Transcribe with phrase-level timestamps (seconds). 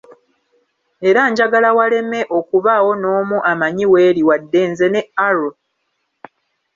[1.07, 5.55] Era njagala waleme okubaawo n'omu amanya w'eri wadde nze ne Arrow.